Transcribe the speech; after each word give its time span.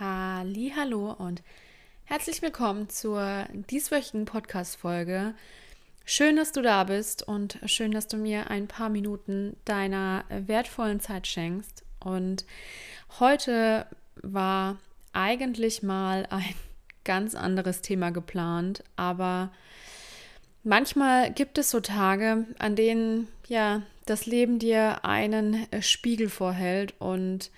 Hallo 0.00 1.12
und 1.12 1.42
herzlich 2.04 2.40
willkommen 2.40 2.88
zur 2.88 3.46
dieswöchigen 3.52 4.26
Podcast-Folge. 4.26 5.34
Schön, 6.04 6.36
dass 6.36 6.52
du 6.52 6.62
da 6.62 6.84
bist 6.84 7.26
und 7.26 7.58
schön, 7.66 7.90
dass 7.90 8.06
du 8.06 8.16
mir 8.16 8.48
ein 8.48 8.68
paar 8.68 8.90
Minuten 8.90 9.56
deiner 9.64 10.22
wertvollen 10.28 11.00
Zeit 11.00 11.26
schenkst. 11.26 11.82
Und 11.98 12.44
heute 13.18 13.86
war 14.22 14.78
eigentlich 15.12 15.82
mal 15.82 16.28
ein 16.30 16.54
ganz 17.04 17.34
anderes 17.34 17.82
Thema 17.82 18.10
geplant, 18.10 18.84
aber 18.94 19.50
manchmal 20.62 21.32
gibt 21.32 21.58
es 21.58 21.72
so 21.72 21.80
Tage, 21.80 22.46
an 22.60 22.76
denen 22.76 23.26
ja 23.48 23.82
das 24.06 24.26
Leben 24.26 24.60
dir 24.60 25.04
einen 25.04 25.66
Spiegel 25.80 26.28
vorhält 26.28 26.94
und 27.00 27.50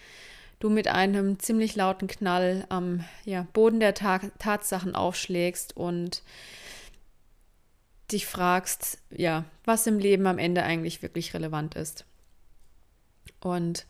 du 0.60 0.70
mit 0.70 0.86
einem 0.86 1.38
ziemlich 1.40 1.74
lauten 1.74 2.06
Knall 2.06 2.64
am 2.68 3.04
ja, 3.24 3.46
Boden 3.52 3.80
der 3.80 3.94
Ta 3.94 4.20
Tatsachen 4.38 4.94
aufschlägst 4.94 5.76
und 5.76 6.22
dich 8.12 8.26
fragst, 8.26 8.98
ja, 9.10 9.44
was 9.64 9.86
im 9.86 9.98
Leben 9.98 10.26
am 10.26 10.38
Ende 10.38 10.62
eigentlich 10.62 11.02
wirklich 11.02 11.34
relevant 11.34 11.74
ist. 11.74 12.04
Und 13.40 13.86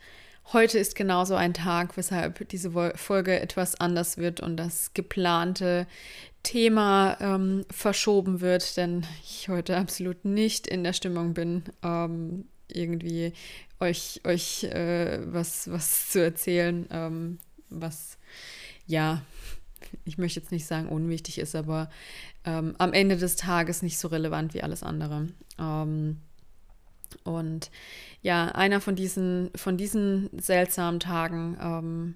heute 0.53 0.79
ist 0.79 0.95
genauso 0.95 1.35
ein 1.35 1.53
Tag, 1.53 1.97
weshalb 1.97 2.47
diese 2.49 2.71
Folge 2.95 3.39
etwas 3.39 3.79
anders 3.79 4.17
wird 4.17 4.39
und 4.39 4.57
das 4.57 4.93
geplante 4.93 5.87
Thema 6.43 7.17
ähm, 7.19 7.65
verschoben 7.69 8.41
wird, 8.41 8.77
denn 8.77 9.05
ich 9.23 9.49
heute 9.49 9.77
absolut 9.77 10.23
nicht 10.23 10.67
in 10.67 10.83
der 10.83 10.93
Stimmung 10.93 11.33
bin, 11.33 11.63
ähm, 11.83 12.45
irgendwie 12.67 13.33
euch, 13.81 14.21
euch 14.25 14.63
äh, 14.63 15.19
was, 15.25 15.69
was 15.69 16.09
zu 16.09 16.23
erzählen, 16.23 16.87
ähm, 16.91 17.39
was 17.69 18.17
ja, 18.85 19.21
ich 20.05 20.17
möchte 20.17 20.39
jetzt 20.39 20.51
nicht 20.51 20.65
sagen 20.65 20.87
unwichtig 20.87 21.39
ist, 21.39 21.55
aber 21.55 21.89
ähm, 22.45 22.75
am 22.77 22.93
Ende 22.93 23.17
des 23.17 23.35
Tages 23.35 23.81
nicht 23.81 23.97
so 23.97 24.07
relevant 24.07 24.53
wie 24.53 24.63
alles 24.63 24.83
andere. 24.83 25.27
Ähm, 25.59 26.17
und 27.23 27.71
ja, 28.21 28.47
einer 28.47 28.79
von 28.79 28.95
diesen, 28.95 29.49
von 29.55 29.77
diesen 29.77 30.29
seltsamen 30.39 30.99
Tagen 30.99 31.57
ähm, 31.61 32.15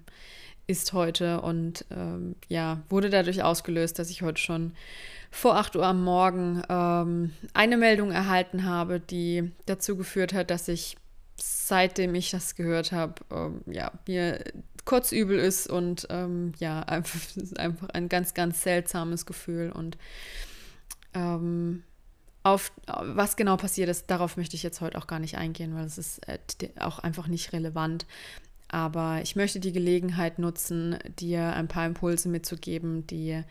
ist 0.66 0.92
heute 0.92 1.42
und 1.42 1.84
ähm, 1.90 2.36
ja, 2.48 2.82
wurde 2.88 3.10
dadurch 3.10 3.42
ausgelöst, 3.42 3.98
dass 3.98 4.10
ich 4.10 4.22
heute 4.22 4.40
schon 4.40 4.72
vor 5.30 5.56
8 5.56 5.76
Uhr 5.76 5.86
am 5.86 6.02
Morgen 6.02 6.62
ähm, 6.68 7.32
eine 7.52 7.76
Meldung 7.76 8.10
erhalten 8.10 8.64
habe, 8.64 9.00
die 9.00 9.52
dazu 9.66 9.96
geführt 9.96 10.32
hat, 10.32 10.50
dass 10.50 10.68
ich 10.68 10.96
seitdem 11.36 12.14
ich 12.14 12.30
das 12.30 12.54
gehört 12.54 12.92
habe, 12.92 13.14
ähm, 13.30 13.62
ja, 13.66 13.92
mir 14.06 14.44
kurz 14.84 15.12
übel 15.12 15.38
ist 15.38 15.68
und 15.68 16.06
ähm, 16.10 16.52
ja, 16.58 16.80
einfach, 16.86 17.20
einfach 17.56 17.88
ein 17.90 18.08
ganz, 18.08 18.34
ganz 18.34 18.62
seltsames 18.62 19.26
Gefühl 19.26 19.70
und 19.70 19.98
ähm, 21.14 21.82
auf 22.42 22.70
was 22.86 23.34
genau 23.34 23.56
passiert 23.56 23.88
ist, 23.88 24.08
darauf 24.08 24.36
möchte 24.36 24.54
ich 24.54 24.62
jetzt 24.62 24.80
heute 24.80 24.98
auch 24.98 25.08
gar 25.08 25.18
nicht 25.18 25.36
eingehen, 25.36 25.74
weil 25.74 25.84
es 25.84 25.98
ist 25.98 26.28
äh, 26.28 26.38
auch 26.78 27.00
einfach 27.00 27.26
nicht 27.26 27.52
relevant. 27.52 28.06
Aber 28.68 29.20
ich 29.22 29.36
möchte 29.36 29.60
die 29.60 29.72
Gelegenheit 29.72 30.38
nutzen, 30.38 30.98
dir 31.18 31.54
ein 31.54 31.68
paar 31.68 31.86
Impulse 31.86 32.28
mitzugeben, 32.28 33.06
die 33.06 33.42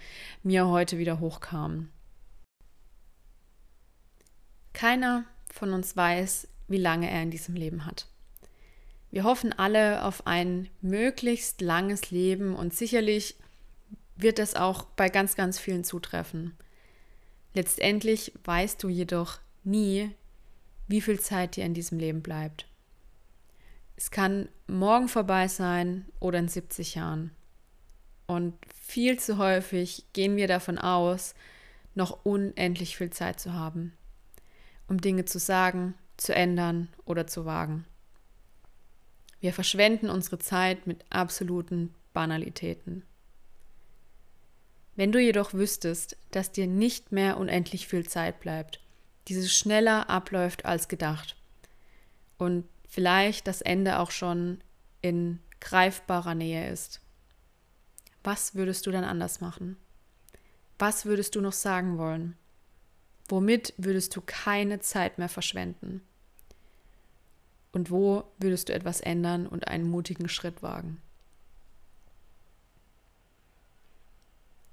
mir 0.43 0.67
heute 0.67 0.97
wieder 0.97 1.19
hochkamen. 1.19 1.89
Keiner 4.73 5.23
von 5.51 5.71
uns 5.73 5.95
weiß, 5.95 6.47
wie 6.67 6.77
lange 6.77 7.09
er 7.09 7.21
in 7.21 7.31
diesem 7.31 7.55
Leben 7.55 7.85
hat. 7.85 8.07
Wir 9.11 9.23
hoffen 9.23 9.53
alle 9.53 10.03
auf 10.03 10.27
ein 10.27 10.69
möglichst 10.81 11.61
langes 11.61 12.11
Leben 12.11 12.55
und 12.55 12.73
sicherlich 12.73 13.35
wird 14.17 14.39
das 14.39 14.55
auch 14.55 14.83
bei 14.83 15.09
ganz, 15.09 15.35
ganz 15.35 15.59
vielen 15.59 15.83
zutreffen. 15.83 16.55
Letztendlich 17.53 18.33
weißt 18.43 18.81
du 18.83 18.89
jedoch 18.89 19.39
nie, 19.63 20.11
wie 20.87 21.01
viel 21.01 21.19
Zeit 21.19 21.55
dir 21.55 21.65
in 21.65 21.73
diesem 21.73 21.99
Leben 21.99 22.21
bleibt. 22.21 22.67
Es 23.95 24.11
kann 24.11 24.49
morgen 24.67 25.07
vorbei 25.07 25.47
sein 25.47 26.05
oder 26.19 26.39
in 26.39 26.49
70 26.49 26.95
Jahren. 26.95 27.31
Und 28.27 28.53
viel 28.73 29.17
zu 29.19 29.37
häufig 29.37 30.05
gehen 30.13 30.35
wir 30.35 30.47
davon 30.47 30.77
aus, 30.77 31.35
noch 31.93 32.25
unendlich 32.25 32.97
viel 32.97 33.11
Zeit 33.11 33.39
zu 33.39 33.53
haben, 33.53 33.93
um 34.87 34.99
Dinge 34.99 35.25
zu 35.25 35.39
sagen, 35.39 35.93
zu 36.17 36.33
ändern 36.33 36.89
oder 37.05 37.27
zu 37.27 37.45
wagen. 37.45 37.85
Wir 39.39 39.53
verschwenden 39.53 40.09
unsere 40.09 40.39
Zeit 40.39 40.87
mit 40.87 41.05
absoluten 41.09 41.93
Banalitäten. 42.13 43.03
Wenn 44.95 45.11
du 45.11 45.19
jedoch 45.19 45.53
wüsstest, 45.53 46.17
dass 46.31 46.51
dir 46.51 46.67
nicht 46.67 47.11
mehr 47.11 47.37
unendlich 47.37 47.87
viel 47.87 48.07
Zeit 48.07 48.39
bleibt, 48.39 48.79
dieses 49.27 49.53
schneller 49.55 50.09
abläuft 50.09 50.65
als 50.65 50.87
gedacht 50.87 51.35
und 52.37 52.65
vielleicht 52.87 53.47
das 53.47 53.61
Ende 53.61 53.99
auch 53.99 54.11
schon 54.11 54.61
in 55.01 55.39
greifbarer 55.59 56.35
Nähe 56.35 56.71
ist, 56.71 57.01
was 58.23 58.55
würdest 58.55 58.87
du 58.87 58.91
dann 58.91 59.03
anders 59.03 59.41
machen? 59.41 59.77
Was 60.79 61.05
würdest 61.05 61.35
du 61.35 61.41
noch 61.41 61.53
sagen 61.53 61.97
wollen? 61.97 62.35
Womit 63.27 63.73
würdest 63.77 64.15
du 64.15 64.21
keine 64.21 64.79
Zeit 64.79 65.17
mehr 65.17 65.29
verschwenden? 65.29 66.01
Und 67.71 67.91
wo 67.91 68.23
würdest 68.37 68.69
du 68.69 68.73
etwas 68.73 69.01
ändern 69.01 69.47
und 69.47 69.67
einen 69.67 69.89
mutigen 69.89 70.29
Schritt 70.29 70.63
wagen? 70.63 71.01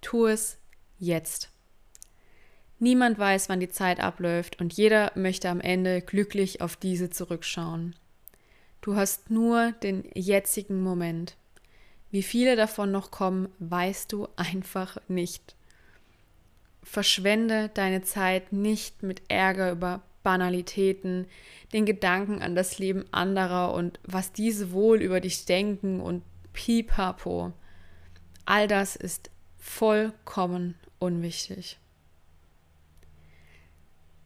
Tu 0.01 0.27
es 0.27 0.59
jetzt. 0.99 1.51
Niemand 2.79 3.19
weiß, 3.19 3.49
wann 3.49 3.61
die 3.61 3.69
Zeit 3.69 4.01
abläuft 4.01 4.61
und 4.61 4.73
jeder 4.73 5.13
möchte 5.15 5.49
am 5.49 5.61
Ende 5.61 6.03
glücklich 6.03 6.61
auf 6.61 6.77
diese 6.77 7.11
zurückschauen. 7.11 7.95
Du 8.81 8.97
hast 8.97 9.31
nur 9.31 9.71
den 9.71 10.05
jetzigen 10.15 10.83
Moment. 10.83 11.37
Wie 12.11 12.25
viele 12.25 12.57
davon 12.57 12.91
noch 12.91 13.11
kommen, 13.13 13.49
weißt 13.61 14.13
du 14.13 14.29
einfach 14.37 14.99
nicht. 15.09 15.55
Verschwende 16.83 17.71
deine 17.75 18.03
Zeit 18.03 18.53
nicht 18.53 19.03
mit 19.03 19.23
Ärger 19.29 19.71
über 19.71 20.03
Banalitäten, 20.23 21.27
den 21.73 21.87
Gedanken 21.87 22.43
an 22.43 22.55
das 22.55 22.79
Leben 22.79 23.05
anderer 23.13 23.75
und 23.75 23.99
was 24.05 24.33
diese 24.33 24.73
wohl 24.73 25.01
über 25.01 25.21
dich 25.21 25.45
denken 25.47 26.01
und 26.01 26.23
pipapo. 26.53 27.53
All 28.45 28.69
das 28.69 28.97
ist 28.97 29.31
vollkommen 29.59 30.75
unwichtig. 30.99 31.79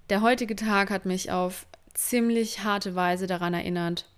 Der 0.09 0.23
heutige 0.23 0.57
Tag 0.57 0.91
hat 0.91 1.05
mich 1.05 1.31
auf 1.31 1.67
ziemlich 1.95 2.63
harte 2.63 2.95
Weise 2.95 3.27
daran 3.27 3.55
erinnert, 3.55 4.09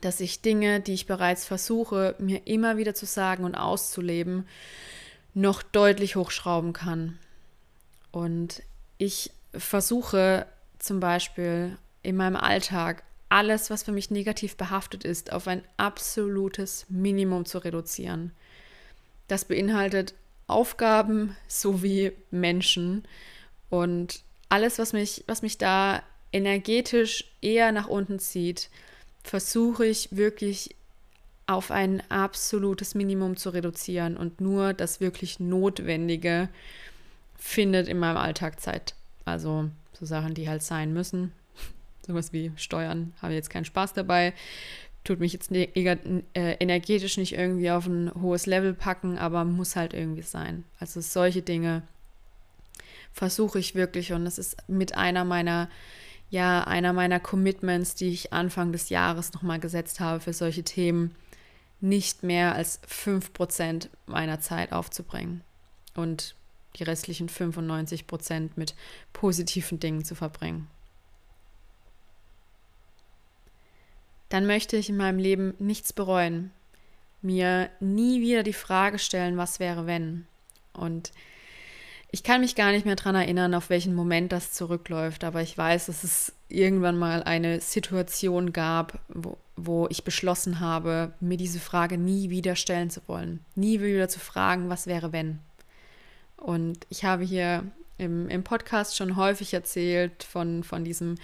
dass 0.00 0.20
ich 0.20 0.40
Dinge, 0.40 0.80
die 0.80 0.94
ich 0.94 1.06
bereits 1.06 1.44
versuche, 1.46 2.14
mir 2.18 2.46
immer 2.46 2.76
wieder 2.76 2.94
zu 2.94 3.06
sagen 3.06 3.44
und 3.44 3.54
auszuleben, 3.54 4.46
noch 5.34 5.62
deutlich 5.62 6.16
hochschrauben 6.16 6.72
kann. 6.72 7.18
Und 8.12 8.62
ich 8.98 9.30
versuche 9.52 10.46
zum 10.78 11.00
Beispiel 11.00 11.76
in 12.02 12.16
meinem 12.16 12.36
Alltag 12.36 13.02
alles, 13.28 13.70
was 13.70 13.84
für 13.84 13.92
mich 13.92 14.10
negativ 14.10 14.56
behaftet 14.56 15.04
ist, 15.04 15.32
auf 15.32 15.46
ein 15.46 15.62
absolutes 15.76 16.86
Minimum 16.88 17.46
zu 17.46 17.58
reduzieren. 17.58 18.32
Das 19.28 19.44
beinhaltet 19.44 20.14
Aufgaben 20.48 21.36
sowie 21.46 22.12
Menschen 22.32 23.04
und 23.68 24.22
alles, 24.48 24.80
was 24.80 24.92
mich, 24.92 25.22
was 25.28 25.42
mich 25.42 25.58
da 25.58 26.02
energetisch 26.32 27.24
eher 27.40 27.70
nach 27.70 27.86
unten 27.86 28.18
zieht, 28.18 28.68
versuche 29.22 29.86
ich 29.86 30.08
wirklich 30.10 30.74
auf 31.46 31.70
ein 31.70 32.02
absolutes 32.10 32.94
Minimum 32.94 33.36
zu 33.36 33.50
reduzieren 33.50 34.16
und 34.16 34.40
nur 34.40 34.72
das 34.72 35.00
wirklich 35.00 35.38
Notwendige 35.38 36.48
findet 37.40 37.88
in 37.88 37.98
meinem 37.98 38.18
Alltag 38.18 38.60
Zeit. 38.60 38.94
Also 39.24 39.70
so 39.92 40.06
Sachen, 40.06 40.34
die 40.34 40.48
halt 40.48 40.62
sein 40.62 40.92
müssen. 40.92 41.32
Sowas 42.06 42.32
wie 42.32 42.52
Steuern, 42.56 43.14
habe 43.20 43.34
jetzt 43.34 43.50
keinen 43.50 43.64
Spaß 43.64 43.94
dabei. 43.94 44.34
Tut 45.02 45.18
mich 45.18 45.32
jetzt 45.32 45.50
ne 45.50 45.68
äh, 45.74 46.56
energetisch 46.60 47.16
nicht 47.16 47.32
irgendwie 47.32 47.70
auf 47.70 47.86
ein 47.86 48.12
hohes 48.20 48.44
Level 48.44 48.74
packen, 48.74 49.18
aber 49.18 49.44
muss 49.44 49.74
halt 49.74 49.94
irgendwie 49.94 50.22
sein. 50.22 50.64
Also 50.78 51.00
solche 51.00 51.40
Dinge 51.40 51.82
versuche 53.12 53.58
ich 53.58 53.74
wirklich 53.74 54.12
und 54.12 54.24
das 54.24 54.38
ist 54.38 54.56
mit 54.68 54.94
einer 54.96 55.24
meiner 55.24 55.68
ja 56.28 56.62
einer 56.64 56.92
meiner 56.92 57.18
Commitments, 57.18 57.94
die 57.94 58.10
ich 58.10 58.32
Anfang 58.32 58.72
des 58.72 58.90
Jahres 58.90 59.32
nochmal 59.32 59.58
gesetzt 59.58 60.00
habe 60.00 60.20
für 60.20 60.34
solche 60.34 60.62
Themen, 60.62 61.14
nicht 61.80 62.22
mehr 62.22 62.54
als 62.54 62.80
5% 62.84 63.88
meiner 64.06 64.40
Zeit 64.40 64.72
aufzubringen. 64.72 65.40
Und 65.94 66.34
die 66.76 66.84
restlichen 66.84 67.28
95 67.28 68.06
Prozent 68.06 68.56
mit 68.56 68.74
positiven 69.12 69.80
Dingen 69.80 70.04
zu 70.04 70.14
verbringen. 70.14 70.68
Dann 74.28 74.46
möchte 74.46 74.76
ich 74.76 74.88
in 74.88 74.96
meinem 74.96 75.18
Leben 75.18 75.54
nichts 75.58 75.92
bereuen, 75.92 76.52
mir 77.20 77.68
nie 77.80 78.20
wieder 78.20 78.42
die 78.42 78.52
Frage 78.52 78.98
stellen, 78.98 79.36
was 79.36 79.60
wäre, 79.60 79.86
wenn. 79.86 80.26
Und 80.72 81.12
ich 82.12 82.22
kann 82.22 82.40
mich 82.40 82.54
gar 82.54 82.72
nicht 82.72 82.86
mehr 82.86 82.96
daran 82.96 83.14
erinnern, 83.14 83.54
auf 83.54 83.70
welchen 83.70 83.94
Moment 83.94 84.32
das 84.32 84.52
zurückläuft, 84.52 85.22
aber 85.22 85.42
ich 85.42 85.56
weiß, 85.56 85.86
dass 85.86 86.02
es 86.02 86.32
irgendwann 86.48 86.98
mal 86.98 87.22
eine 87.22 87.60
Situation 87.60 88.52
gab, 88.52 88.98
wo, 89.08 89.36
wo 89.56 89.86
ich 89.90 90.02
beschlossen 90.02 90.60
habe, 90.60 91.12
mir 91.20 91.36
diese 91.36 91.60
Frage 91.60 91.98
nie 91.98 92.30
wieder 92.30 92.56
stellen 92.56 92.90
zu 92.90 93.00
wollen. 93.06 93.44
Nie 93.54 93.80
wieder 93.80 94.08
zu 94.08 94.18
fragen, 94.18 94.68
was 94.68 94.86
wäre, 94.86 95.12
wenn. 95.12 95.38
Und 96.40 96.86
ich 96.88 97.04
habe 97.04 97.22
hier 97.22 97.64
im, 98.00 98.28
im 98.30 98.42
Podcast 98.42 98.96
schon 98.96 99.16
häufig 99.16 99.52
erzählt 99.52 100.24
von, 100.24 100.64
von 100.64 100.84
diesem 100.84 101.16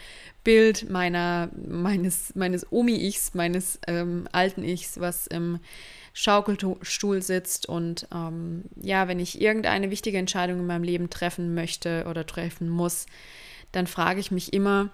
Bild 0.44 0.90
meiner, 0.90 1.48
meines, 1.56 2.34
meines 2.34 2.70
Omi-Ichs, 2.70 3.32
meines 3.32 3.80
ähm, 3.86 4.28
alten 4.30 4.62
Ichs, 4.62 5.00
was 5.00 5.26
im 5.26 5.58
Schaukelstuhl 6.12 7.22
sitzt 7.22 7.66
und 7.66 8.08
ähm, 8.14 8.64
ja, 8.80 9.08
wenn 9.08 9.18
ich 9.18 9.40
irgendeine 9.40 9.90
wichtige 9.90 10.18
Entscheidung 10.18 10.60
in 10.60 10.66
meinem 10.66 10.82
Leben 10.82 11.10
treffen 11.10 11.54
möchte 11.54 12.06
oder 12.08 12.26
treffen 12.26 12.68
muss, 12.68 13.06
dann 13.72 13.86
frage 13.86 14.20
ich 14.20 14.30
mich 14.30 14.52
immer, 14.52 14.90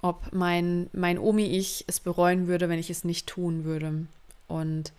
ob 0.00 0.32
mein, 0.32 0.88
mein 0.92 1.18
Omi-Ich 1.18 1.84
es 1.88 2.00
bereuen 2.00 2.46
würde, 2.46 2.68
wenn 2.68 2.78
ich 2.78 2.90
es 2.90 3.04
nicht 3.04 3.26
tun 3.26 3.64
würde. 3.64 4.06
Und 4.48 4.92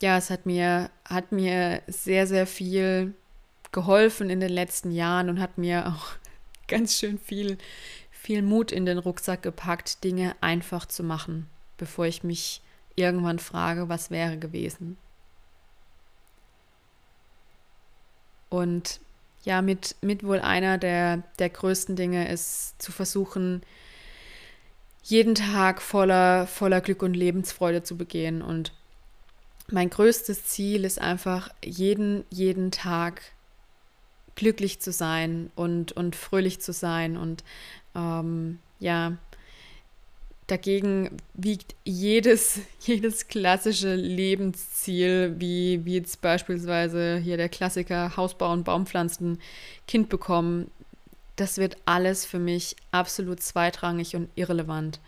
ja, 0.00 0.18
es 0.18 0.30
hat 0.30 0.46
mir, 0.46 0.90
hat 1.04 1.32
mir 1.32 1.82
sehr, 1.88 2.26
sehr 2.26 2.46
viel 2.46 3.14
geholfen 3.74 4.30
in 4.30 4.40
den 4.40 4.52
letzten 4.52 4.90
Jahren 4.90 5.28
und 5.28 5.40
hat 5.40 5.58
mir 5.58 5.88
auch 5.88 6.12
ganz 6.68 6.96
schön 6.98 7.18
viel, 7.18 7.58
viel 8.10 8.40
Mut 8.40 8.72
in 8.72 8.86
den 8.86 8.96
Rucksack 8.96 9.42
gepackt, 9.42 10.02
Dinge 10.02 10.34
einfach 10.40 10.86
zu 10.86 11.02
machen, 11.02 11.50
bevor 11.76 12.06
ich 12.06 12.24
mich 12.24 12.62
irgendwann 12.96 13.38
frage, 13.38 13.90
was 13.90 14.10
wäre 14.10 14.38
gewesen. 14.38 14.96
Und 18.48 19.00
ja, 19.42 19.60
mit, 19.60 19.96
mit 20.00 20.24
wohl 20.24 20.40
einer 20.40 20.78
der, 20.78 21.22
der 21.38 21.50
größten 21.50 21.96
Dinge 21.96 22.30
ist 22.30 22.80
zu 22.80 22.92
versuchen, 22.92 23.62
jeden 25.02 25.34
Tag 25.34 25.82
voller, 25.82 26.46
voller 26.46 26.80
Glück 26.80 27.02
und 27.02 27.14
Lebensfreude 27.14 27.82
zu 27.82 27.96
begehen. 27.98 28.40
Und 28.40 28.72
mein 29.68 29.90
größtes 29.90 30.46
Ziel 30.46 30.84
ist 30.84 30.98
einfach, 30.98 31.50
jeden, 31.62 32.24
jeden 32.30 32.70
Tag 32.70 33.20
glücklich 34.36 34.80
zu 34.80 34.92
sein 34.92 35.50
und, 35.54 35.92
und 35.92 36.16
fröhlich 36.16 36.60
zu 36.60 36.72
sein 36.72 37.16
und 37.16 37.44
ähm, 37.94 38.58
ja, 38.80 39.16
Dagegen 40.46 41.16
wiegt 41.32 41.74
jedes, 41.84 42.60
jedes 42.80 43.28
klassische 43.28 43.94
Lebensziel, 43.94 45.36
wie, 45.38 45.84
wie 45.84 45.94
jetzt 45.94 46.20
beispielsweise 46.20 47.16
hier 47.16 47.38
der 47.38 47.48
Klassiker 47.48 48.16
Haus 48.16 48.34
bauen, 48.34 48.62
Baumpflanzen, 48.62 49.38
Kind 49.88 50.10
bekommen, 50.10 50.70
das 51.36 51.58
wird 51.58 51.78
alles 51.86 52.26
für 52.26 52.38
mich 52.38 52.76
absolut 52.92 53.40
zweitrangig 53.40 54.14
und 54.16 54.28
irrelevant. 54.34 55.00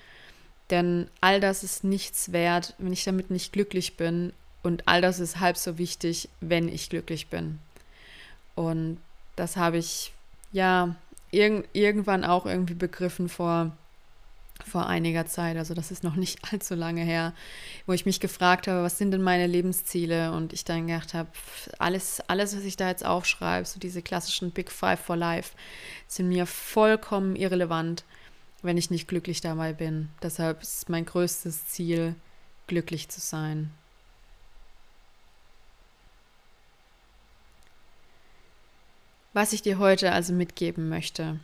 Denn 0.71 1.09
all 1.21 1.39
das 1.39 1.63
ist 1.63 1.85
nichts 1.85 2.33
wert, 2.33 2.75
wenn 2.79 2.93
ich 2.93 3.05
damit 3.05 3.31
nicht 3.31 3.53
glücklich 3.53 3.97
bin. 3.97 4.33
Und 4.63 4.89
all 4.89 5.01
das 5.01 5.21
ist 5.21 5.39
halb 5.39 5.57
so 5.57 5.79
wichtig, 5.79 6.29
wenn 6.41 6.69
ich 6.69 6.91
glücklich 6.91 7.29
bin. 7.29 7.61
Und 8.57 8.99
das 9.37 9.57
habe 9.57 9.79
ich 9.79 10.13
ja 10.53 10.97
irg 11.31 11.69
irgendwann 11.73 12.25
auch 12.25 12.47
irgendwie 12.47 12.75
begriffen 12.75 13.29
vor 13.29 13.73
vor 14.65 14.87
einiger 14.87 15.27
Zeit, 15.27 15.57
also 15.57 15.75
das 15.75 15.91
ist 15.91 16.03
noch 16.03 16.17
nicht 16.17 16.39
allzu 16.53 16.75
lange 16.75 17.03
her, 17.03 17.35
wo 17.87 17.93
ich 17.93 18.07
mich 18.07 18.21
gefragt 18.21 18.69
habe, 18.69 18.83
was 18.83 18.99
sind 18.99 19.11
denn 19.11 19.23
meine 19.23 19.47
Lebensziele? 19.47 20.33
Und 20.33 20.53
ich 20.53 20.65
dann 20.65 20.87
gedacht 20.87 21.15
habe, 21.15 21.29
alles, 21.79 22.21
alles, 22.29 22.57
was 22.57 22.65
ich 22.65 22.77
da 22.77 22.89
jetzt 22.89 23.05
aufschreibe, 23.05 23.67
so 23.67 23.79
diese 23.79 24.03
klassischen 24.03 24.51
Big 24.51 24.71
Five 24.71 25.01
for 25.01 25.17
Life, 25.17 25.55
sind 26.09 26.29
mir 26.29 26.47
vollkommen 26.47 27.37
irrelevant, 27.37 28.05
wenn 28.63 28.79
ich 28.79 28.91
nicht 28.91 29.09
glücklich 29.09 29.41
dabei 29.41 29.73
bin. 29.73 30.09
Deshalb 30.23 30.63
ist 30.63 30.89
mein 30.89 31.05
größtes 31.05 31.69
Ziel, 31.69 32.15
glücklich 32.67 33.09
zu 33.09 33.21
sein. 33.21 33.71
Was 39.37 39.53
ich 39.53 39.61
dir 39.61 39.77
heute 39.77 40.13
also 40.13 40.33
mitgeben 40.33 40.89
möchte, 40.89 41.39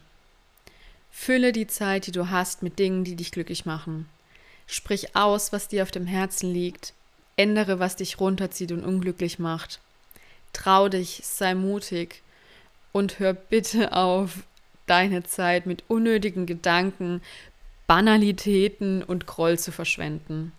Fülle 1.10 1.52
die 1.52 1.66
Zeit, 1.66 2.06
die 2.06 2.10
du 2.10 2.30
hast, 2.30 2.62
mit 2.62 2.78
Dingen, 2.78 3.04
die 3.04 3.16
dich 3.16 3.32
glücklich 3.32 3.66
machen. 3.66 4.08
Sprich 4.66 5.14
aus, 5.14 5.52
was 5.52 5.68
dir 5.68 5.82
auf 5.82 5.90
dem 5.90 6.06
Herzen 6.06 6.50
liegt. 6.50 6.94
Ändere, 7.36 7.80
was 7.80 7.96
dich 7.96 8.18
runterzieht 8.18 8.72
und 8.72 8.82
unglücklich 8.82 9.38
macht. 9.38 9.78
Trau 10.54 10.88
dich, 10.88 11.20
sei 11.22 11.54
mutig 11.54 12.22
und 12.92 13.18
hör 13.18 13.34
bitte 13.34 13.92
auf, 13.92 14.38
deine 14.86 15.24
Zeit 15.24 15.66
mit 15.66 15.84
unnötigen 15.88 16.46
Gedanken, 16.46 17.20
Banalitäten 17.86 19.02
und 19.02 19.26
Groll 19.26 19.58
zu 19.58 19.70
verschwenden. 19.70 20.52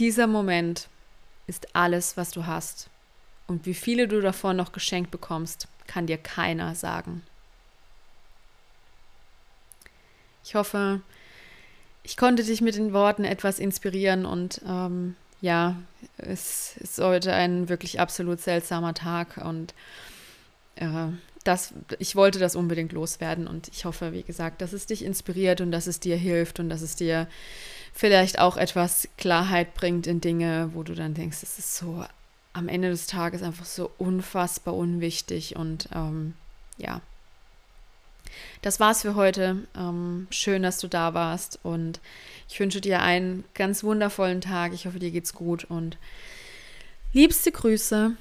Dieser 0.00 0.26
Moment 0.26 0.88
ist 1.46 1.76
alles, 1.76 2.16
was 2.16 2.32
du 2.32 2.44
hast. 2.46 2.88
Und 3.46 3.66
wie 3.66 3.74
viele 3.74 4.08
du 4.08 4.20
davon 4.20 4.56
noch 4.56 4.72
geschenkt 4.72 5.12
bekommst, 5.12 5.68
kann 5.86 6.06
dir 6.06 6.18
keiner 6.18 6.74
sagen. 6.74 7.22
Ich 10.44 10.54
hoffe, 10.54 11.00
ich 12.02 12.16
konnte 12.16 12.42
dich 12.42 12.60
mit 12.60 12.74
den 12.74 12.92
Worten 12.92 13.24
etwas 13.24 13.58
inspirieren 13.58 14.26
und 14.26 14.60
ähm, 14.66 15.16
ja, 15.40 15.76
es 16.18 16.76
ist 16.78 16.98
heute 16.98 17.32
ein 17.32 17.68
wirklich 17.68 18.00
absolut 18.00 18.40
seltsamer 18.40 18.94
Tag 18.94 19.38
und 19.44 19.74
äh, 20.76 21.08
das, 21.44 21.74
ich 21.98 22.14
wollte 22.14 22.38
das 22.38 22.54
unbedingt 22.54 22.92
loswerden 22.92 23.48
und 23.48 23.68
ich 23.68 23.84
hoffe, 23.84 24.12
wie 24.12 24.22
gesagt, 24.22 24.60
dass 24.60 24.72
es 24.72 24.86
dich 24.86 25.04
inspiriert 25.04 25.60
und 25.60 25.72
dass 25.72 25.86
es 25.86 25.98
dir 25.98 26.16
hilft 26.16 26.60
und 26.60 26.68
dass 26.68 26.82
es 26.82 26.94
dir 26.94 27.26
vielleicht 27.92 28.38
auch 28.38 28.56
etwas 28.56 29.08
Klarheit 29.18 29.74
bringt 29.74 30.06
in 30.06 30.20
Dinge, 30.20 30.70
wo 30.74 30.82
du 30.82 30.94
dann 30.94 31.14
denkst, 31.14 31.38
es 31.42 31.58
ist 31.58 31.76
so 31.76 32.04
am 32.52 32.68
Ende 32.68 32.90
des 32.90 33.06
Tages 33.06 33.42
einfach 33.42 33.64
so 33.64 33.90
unfassbar 33.98 34.74
unwichtig 34.74 35.56
und 35.56 35.88
ähm, 35.94 36.34
ja, 36.76 37.00
das 38.62 38.80
war's 38.80 39.02
für 39.02 39.14
heute. 39.14 39.66
Ähm, 39.76 40.26
schön, 40.30 40.62
dass 40.62 40.78
du 40.78 40.88
da 40.88 41.14
warst 41.14 41.58
und 41.62 42.00
ich 42.48 42.58
wünsche 42.60 42.80
dir 42.80 43.00
einen 43.00 43.44
ganz 43.54 43.84
wundervollen 43.84 44.40
Tag. 44.40 44.72
Ich 44.72 44.86
hoffe, 44.86 44.98
dir 44.98 45.10
geht's 45.10 45.34
gut 45.34 45.64
und 45.64 45.96
liebste 47.12 47.52
Grüße, 47.52 48.12